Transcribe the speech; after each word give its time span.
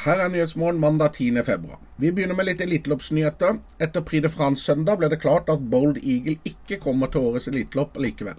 Her 0.00 0.16
er 0.16 0.28
Nyhetsmorgen 0.32 0.78
mandag 0.80 1.12
10. 1.12 1.42
februar. 1.44 1.78
Vi 2.00 2.08
begynner 2.10 2.36
med 2.36 2.46
litt 2.48 2.60
eliteloppsnyheter. 2.64 3.58
Etter 3.84 4.00
Prix 4.00 4.22
de 4.24 4.28
France 4.32 4.62
søndag 4.64 4.96
ble 4.96 5.10
det 5.12 5.18
klart 5.20 5.50
at 5.52 5.66
Bold 5.74 5.98
Eagle 6.00 6.38
ikke 6.48 6.78
kommer 6.80 7.10
til 7.12 7.26
årets 7.28 7.50
elitelopp 7.50 7.98
likevel. 8.00 8.38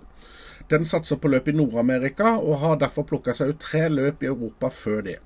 Den 0.74 0.88
satser 0.90 1.20
på 1.22 1.30
løp 1.30 1.52
i 1.52 1.54
Nord-Amerika, 1.54 2.32
og 2.40 2.64
har 2.64 2.80
derfor 2.82 3.06
plukka 3.12 3.36
seg 3.38 3.52
ut 3.54 3.60
tre 3.62 3.84
løp 3.94 4.26
i 4.26 4.32
Europa 4.32 4.72
før 4.74 5.06
det. 5.06 5.20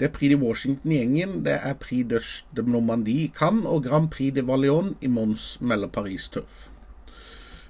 Det 0.00 0.08
er 0.08 0.14
Prix 0.14 0.32
de 0.32 0.38
Washington 0.40 0.94
i 0.94 1.02
gjengen, 1.02 1.34
det 1.44 1.58
er 1.58 1.76
Prix 1.82 2.08
de, 2.14 2.22
Normandie 2.64 3.26
i 3.26 3.32
Cannes 3.36 3.68
og 3.68 3.84
Grand 3.84 4.08
Prix 4.14 4.32
de 4.38 4.46
Valion 4.48 4.94
i 5.04 5.10
Mons 5.12 5.58
mellom 5.60 5.92
Paris 5.92 6.30
Turf. 6.32 6.70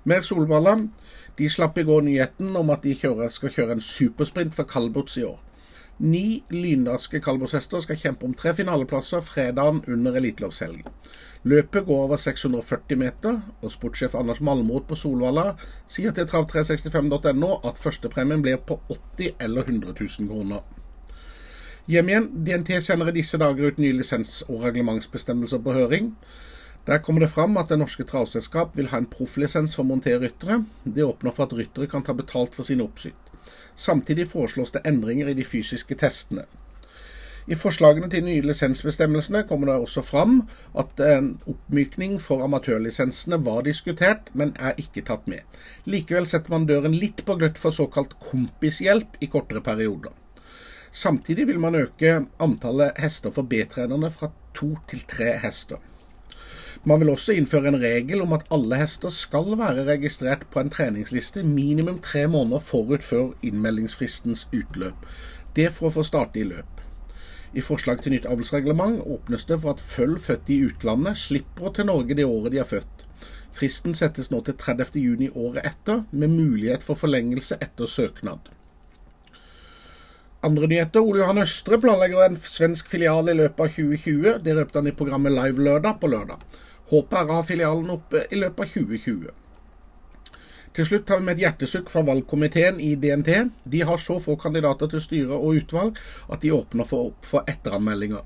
Mer 0.05 0.23
solballer. 0.23 0.87
De 1.35 1.51
slapp 1.51 1.83
i 1.83 1.87
går 1.91 2.07
nyheten 2.07 2.55
om 2.63 2.71
at 2.71 2.87
de 2.87 2.95
kjører, 2.95 3.35
skal 3.35 3.51
kjøre 3.59 3.75
en 3.75 3.83
supersprint 3.83 4.55
for 4.55 4.71
Calbots 4.71 5.19
i 5.19 5.27
år. 5.27 5.44
Ni 6.03 6.43
lynraske 6.51 7.21
kaldbordshester 7.23 7.83
skal 7.85 7.99
kjempe 7.99 8.27
om 8.27 8.35
tre 8.35 8.51
finaleplasser 8.59 9.23
fredagen 9.23 9.83
under 9.87 10.17
eliteløpshelgen. 10.19 10.89
Løpet 11.47 11.87
går 11.87 12.07
over 12.09 12.19
640 12.19 12.99
meter, 12.99 13.37
og 13.63 13.71
sportssjef 13.71 14.17
Anders 14.19 14.41
Malmrot 14.41 14.89
på 14.89 14.99
Solvalla 14.99 15.53
sier 15.87 16.15
til 16.17 16.27
trav365.no 16.27 17.51
at 17.69 17.79
førstepremien 17.79 18.43
blir 18.43 18.59
på 18.59 18.81
80 18.91 19.37
eller 19.39 19.71
100 19.71 19.95
000 20.01 20.33
kroner. 20.33 20.65
Hjem 21.87 22.09
igjen. 22.09 22.31
DNT 22.45 22.79
sender 22.83 23.13
i 23.13 23.19
disse 23.21 23.39
dager 23.39 23.71
ut 23.71 23.79
nye 23.79 23.95
lisens- 23.95 24.41
og 24.49 24.65
reglementsbestemmelser 24.65 25.61
på 25.63 25.77
høring. 25.77 26.15
Der 26.89 26.99
kommer 27.05 27.21
det 27.21 27.31
fram 27.31 27.57
at 27.57 27.69
Det 27.69 27.79
norske 27.79 28.05
travselskap 28.05 28.77
vil 28.77 28.89
ha 28.89 28.99
en 28.99 29.07
profflisens 29.07 29.77
for 29.77 29.85
å 29.85 29.93
montere 29.93 30.21
ryttere. 30.25 30.65
Det 30.85 31.05
åpner 31.05 31.31
for 31.31 31.47
at 31.47 31.55
ryttere 31.57 31.87
kan 31.87 32.03
ta 32.03 32.13
betalt 32.13 32.57
for 32.57 32.65
sine 32.65 32.83
oppsyn. 32.83 33.15
Samtidig 33.75 34.29
foreslås 34.31 34.75
det 34.75 34.85
endringer 34.87 35.31
i 35.31 35.39
de 35.39 35.45
fysiske 35.45 35.97
testene. 35.99 36.45
I 37.45 37.57
forslagene 37.61 38.09
til 38.09 38.25
nye 38.25 38.41
lisensbestemmelsene 38.47 39.43
kommer 39.49 39.69
det 39.69 39.75
også 39.83 40.03
fram 40.07 40.39
at 40.81 41.01
en 41.05 41.35
oppmykning 41.51 42.17
for 42.25 42.41
amatørlisensene 42.47 43.37
var 43.45 43.67
diskutert, 43.67 44.31
men 44.33 44.55
er 44.57 44.79
ikke 44.81 45.05
tatt 45.11 45.27
med. 45.29 45.45
Likevel 45.85 46.25
setter 46.31 46.55
man 46.55 46.65
døren 46.71 46.97
litt 46.97 47.21
på 47.29 47.37
gløtt 47.37 47.61
for 47.61 47.77
såkalt 47.77 48.17
kompishjelp 48.31 49.21
i 49.21 49.29
kortere 49.29 49.61
perioder. 49.65 50.15
Samtidig 50.95 51.49
vil 51.51 51.61
man 51.61 51.77
øke 51.77 52.23
antallet 52.41 52.97
hester 53.03 53.35
for 53.35 53.45
B-trenerne 53.51 54.09
fra 54.15 54.31
to 54.57 54.73
til 54.89 55.05
tre 55.11 55.35
hester. 55.43 55.83
Man 56.83 57.01
vil 57.01 57.13
også 57.13 57.37
innføre 57.39 57.71
en 57.71 57.79
regel 57.81 58.25
om 58.25 58.35
at 58.37 58.47
alle 58.55 58.79
hester 58.81 59.13
skal 59.15 59.55
være 59.61 59.87
registrert 59.87 60.43
på 60.51 60.61
en 60.61 60.73
treningsliste 60.75 61.45
minimum 61.47 62.01
tre 62.03 62.27
måneder 62.29 62.59
forut 62.59 63.07
før 63.07 63.31
innmeldingsfristens 63.47 64.49
utløp. 64.53 65.07
Det 65.57 65.71
for 65.73 65.89
å 65.89 65.95
få 66.01 66.05
starte 66.09 66.43
i 66.43 66.49
løp. 66.49 66.83
I 67.55 67.63
forslag 67.63 68.03
til 68.03 68.17
nytt 68.17 68.27
avlsreglement 68.27 69.05
åpnes 69.07 69.47
det 69.47 69.61
for 69.63 69.77
at 69.77 69.85
føll 69.85 70.17
født 70.19 70.51
i 70.51 70.59
utlandet 70.67 71.21
slipper 71.23 71.69
å 71.69 71.75
til 71.77 71.87
Norge 71.87 72.19
det 72.19 72.27
året 72.27 72.51
de 72.57 72.59
er 72.65 72.67
født. 72.67 73.07
Fristen 73.55 73.95
settes 73.95 74.33
nå 74.33 74.41
til 74.43 74.59
30. 74.59 74.99
juni 74.99 75.31
året 75.31 75.63
etter, 75.71 76.03
med 76.11 76.35
mulighet 76.35 76.83
for 76.83 76.99
forlengelse 76.99 77.61
etter 77.63 77.87
søknad. 77.87 78.51
Andre 80.45 80.69
nyheter. 80.69 81.01
Ole 81.01 81.23
Johan 81.23 81.41
Østre 81.41 81.79
planlegger 81.81 82.27
en 82.27 82.37
svensk 82.37 82.91
filial 82.93 83.31
i 83.33 83.37
løpet 83.39 83.65
av 83.65 83.71
2020. 83.73 84.43
Det 84.45 84.57
røpte 84.59 84.81
han 84.81 84.91
i 84.91 84.97
programmet 84.99 85.33
Live 85.33 85.65
Lørdag 85.65 85.97
på 86.03 86.11
lørdag. 86.13 86.45
Håpet 86.91 87.17
er 87.17 87.31
å 87.31 87.39
ha 87.39 87.47
filialen 87.47 87.95
oppe 87.95 88.27
i 88.29 88.41
løpet 88.43 88.67
av 88.67 88.75
2020. 88.75 89.33
Til 90.75 90.89
slutt 90.89 91.09
har 91.09 91.21
vi 91.21 91.27
med 91.29 91.39
et 91.39 91.45
hjertesukk 91.45 91.89
fra 91.89 92.03
valgkomiteen 92.05 92.81
i 92.83 92.93
DNT. 93.01 93.31
De 93.73 93.83
har 93.89 94.01
så 94.03 94.19
få 94.21 94.35
kandidater 94.43 94.91
til 94.91 95.03
styre 95.05 95.39
og 95.39 95.61
utvalg 95.63 96.01
at 96.29 96.43
de 96.43 96.53
åpner 96.53 96.89
for 96.89 97.13
opp 97.13 97.29
for 97.29 97.47
etteranmeldinger. 97.49 98.25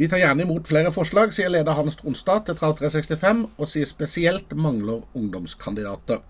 Vi 0.00 0.08
tar 0.08 0.20
gjerne 0.20 0.44
imot 0.44 0.68
flere 0.68 0.90
forslag, 0.92 1.32
sier 1.36 1.52
leder 1.52 1.76
Hans 1.76 1.98
Tronstad 2.00 2.48
til 2.48 2.58
Trav 2.58 2.74
365, 2.80 3.46
og 3.60 3.68
sier 3.68 3.88
spesielt 3.88 4.54
mangler 4.56 5.04
ungdomskandidater. 5.14 6.24